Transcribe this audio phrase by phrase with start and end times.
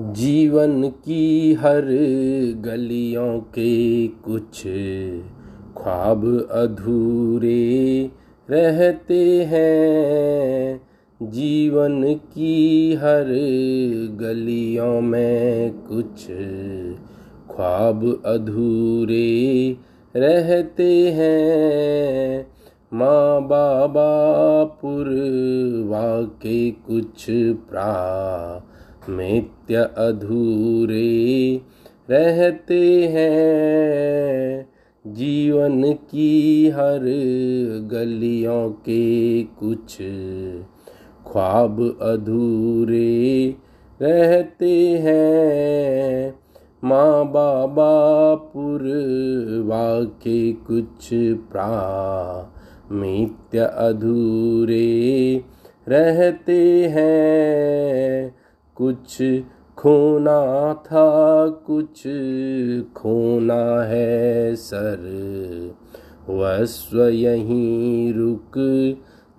[0.00, 1.82] जीवन की हर
[2.60, 4.62] गलियों के कुछ
[5.76, 8.10] ख्वाब अधूरे
[8.50, 10.80] रहते हैं।
[11.22, 13.24] जीवन की हर
[14.20, 16.26] गलियों में कुछ
[17.56, 19.76] ख्वाब अधूरे
[20.16, 22.46] रहते हैं।
[22.94, 27.26] माँ बाबा पुरवा के कुछ
[27.70, 28.66] प्रा
[29.10, 31.60] मित्य अधूरे
[32.10, 34.68] रहते हैं।
[35.06, 37.00] जीवन की हर
[37.92, 39.98] गलियों के कुछ
[41.32, 43.54] ख्वाब अधूरे
[44.02, 46.34] रहते हैं।
[46.84, 51.08] माँ बाबा पुरवा के कुछ
[51.52, 55.44] प्रामित्य अधूरे
[55.88, 58.39] रहते हैं।
[58.82, 59.22] कुछ
[59.78, 62.02] खोना था, कुछ
[62.94, 65.00] खोना है सर।
[66.28, 68.58] वस्व यहीं रुक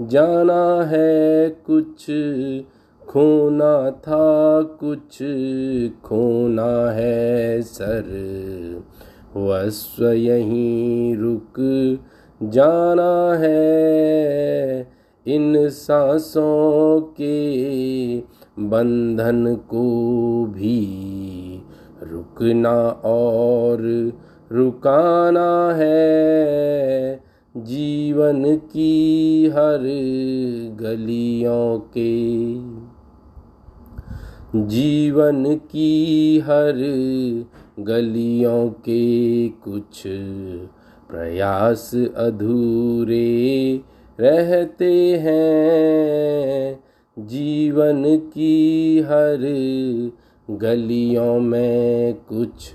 [0.01, 2.11] जाना है, कुछ
[3.07, 5.23] खोना था, कुछ
[6.03, 8.07] खोना है सर।
[9.37, 11.59] वस्व यहीं रुक
[12.43, 14.91] जाना है,
[15.27, 17.61] इन सांसों के
[18.59, 19.85] बंधन को
[20.45, 20.79] भी
[22.03, 23.81] रुकना और
[24.51, 27.23] रुकाना है।
[27.57, 29.79] जीवन की हर
[30.81, 32.11] गलियों के
[34.55, 36.73] जीवन की हर
[37.79, 40.03] गलियों के कुछ
[41.09, 43.81] प्रयास अधूरे
[44.19, 46.83] रहते हैं।
[47.19, 49.37] जीवन की हर
[50.51, 52.73] गलियों में कुछ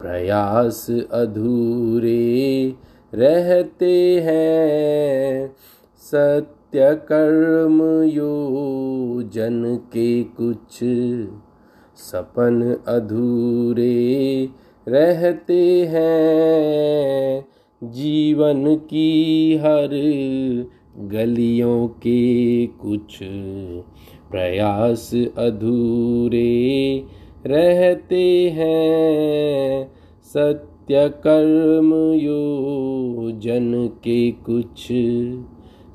[0.00, 2.74] प्रयास अधूरे
[3.14, 5.54] रहते हैं।
[5.96, 10.78] सत्य कर्म योजन के कुछ
[11.96, 14.48] सपन अधूरे
[14.88, 17.44] रहते हैं।
[17.84, 19.90] जीवन की हर
[21.00, 23.18] गलियों के कुछ
[24.30, 27.02] प्रयास अधूरे
[27.46, 29.92] रहते हैं।
[30.24, 34.92] सत्य कर्म योजन के कुछ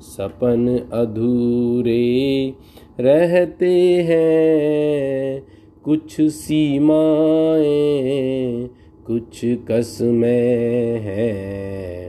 [0.00, 2.52] सपन अधूरे
[3.00, 5.46] रहते हैं।
[5.84, 8.70] कुछ सीमाएँ,
[9.06, 12.05] कुछ कसमें हैं।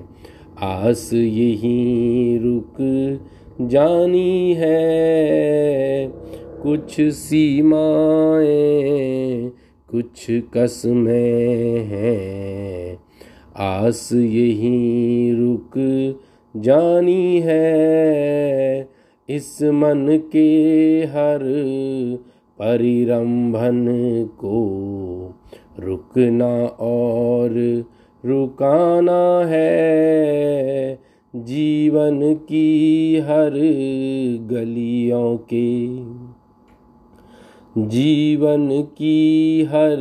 [0.61, 2.75] आस यहीं रुक
[3.61, 6.11] जानी है।
[6.63, 9.51] कुछ सीमाएँ,
[9.89, 12.97] कुछ कसमें हैं।
[13.57, 15.71] आस यहीं रुक
[16.57, 18.89] जानी है।
[19.29, 21.39] इस मन के हर
[22.59, 23.85] परिरंभन
[24.31, 24.65] को
[25.79, 27.85] रुकना और
[28.25, 30.99] रुकाना है
[31.35, 33.51] जीवन की हर
[34.41, 35.97] गलियों के।
[37.87, 39.97] जीवन की हर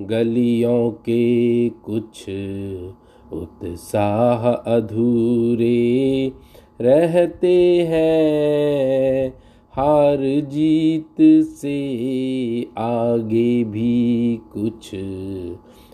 [0.00, 2.30] गलियों के कुछ
[3.32, 6.32] उत्साह अधूरे
[6.80, 9.34] रहते हैं।
[9.72, 11.78] हार जीत से
[12.78, 14.90] आगे भी कुछ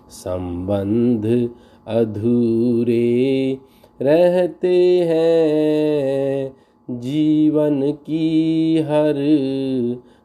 [0.08, 1.50] संबंध
[1.86, 3.58] अधूरे
[4.02, 6.56] रहते हैं।
[6.90, 9.14] जीवन की हर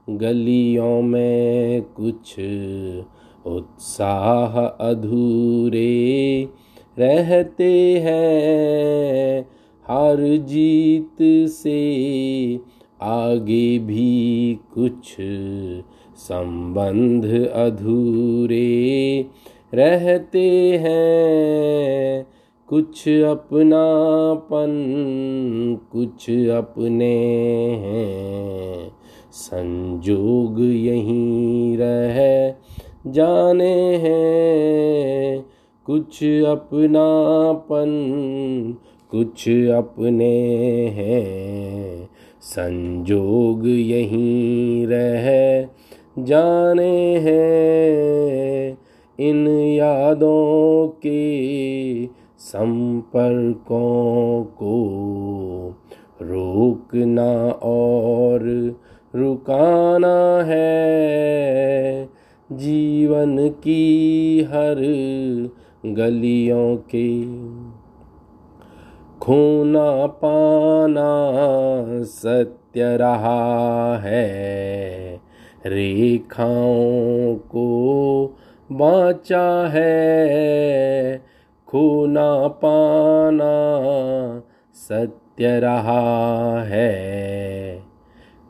[0.10, 2.40] गलियों में कुछ
[3.46, 6.48] उत्साह अधूरे
[7.00, 9.42] रहते हैं।
[9.88, 11.18] हर जीत
[11.50, 11.82] से
[13.02, 15.18] आगे भी कुछ
[16.16, 19.26] संबंध अधूरे
[19.74, 22.28] रहते हैं।
[22.68, 24.70] कुछ अपनापन,
[25.92, 27.36] कुछ अपने
[27.76, 28.92] हैं।
[29.32, 32.54] संजोग यहीं रह
[33.08, 35.46] जाने हैं।
[35.86, 37.92] कुछ अपनापन,
[39.12, 40.46] कुछ अपने
[40.88, 42.10] हैं।
[42.42, 45.68] संजोग यहीं रह
[46.20, 48.78] जाने हैं।
[49.20, 49.48] इन
[49.82, 54.94] यादों के संपर्कों को
[56.22, 58.76] रोकना और
[59.16, 62.10] रुकाना है।
[62.52, 64.76] जीवन की हर
[65.86, 67.26] गलियों के
[69.20, 75.22] खोना पाना सत्य रहा है।
[75.66, 78.38] रेखाओं को
[78.72, 81.22] बाचा है,
[81.68, 83.54] खूना पाना
[84.74, 87.84] सत्य रहा है।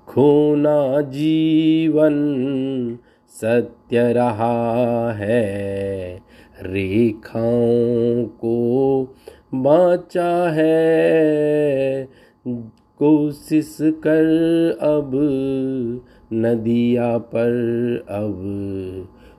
[0.08, 2.16] खूना जीवन
[3.28, 6.20] सत्य रहा है,
[6.62, 9.08] रेखाओं को
[9.54, 12.08] बाचा है।
[12.98, 14.26] कोशिश कर
[14.82, 15.12] अब,
[16.34, 17.52] नदिया पर
[18.10, 18.38] अब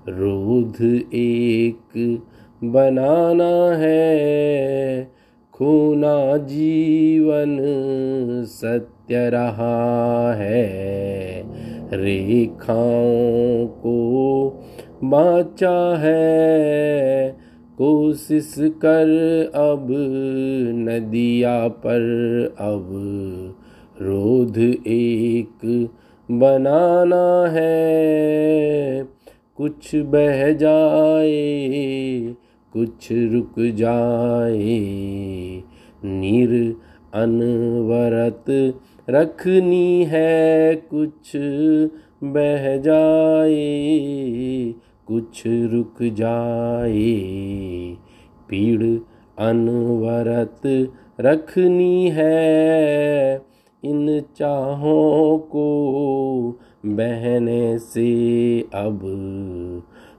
[0.09, 0.83] रोध
[1.15, 2.23] एक
[2.65, 5.13] बनाना है।
[5.53, 7.59] खूना जीवन
[8.47, 10.73] सत्य रहा है।
[12.01, 14.43] रेखाओं को
[15.05, 17.31] बाचा है।
[17.79, 19.09] कोशिश कर
[19.55, 19.87] अब
[20.75, 22.01] नदिया पर
[22.59, 22.89] अब।
[24.03, 25.89] रोध एक
[26.31, 29.12] बनाना है।
[29.63, 32.35] कुछ बह जाए,
[32.73, 34.79] कुछ रुक जाए।
[36.05, 36.77] नीर
[37.15, 38.75] अनवरत
[39.11, 41.33] रखनी है, कुछ
[42.25, 44.75] बह जाए,
[45.07, 47.17] कुछ रुक जाए।
[48.49, 48.83] पीड़
[49.39, 53.52] अनवरत रखनी है
[53.85, 55.65] इन चाहों को
[56.87, 59.01] बहने से अब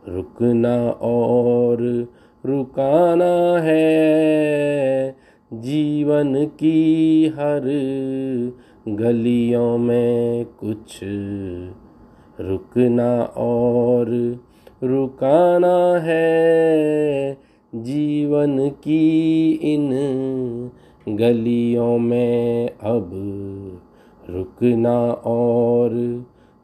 [0.08, 2.08] रुकना और
[2.46, 5.16] रुकाना है।
[5.54, 7.62] जीवन की हर
[8.88, 11.00] गलियों में कुछ
[12.40, 14.08] रुकना और
[14.84, 17.38] रुकाना है।
[17.76, 19.90] जीवन की इन
[21.10, 23.12] गलियों में अब
[24.30, 25.92] रुकना और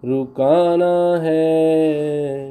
[0.06, 2.49] रुकाना है।